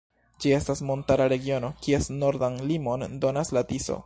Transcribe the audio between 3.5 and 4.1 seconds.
la Tiso.